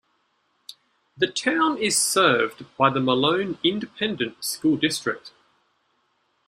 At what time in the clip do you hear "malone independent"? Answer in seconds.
2.99-4.43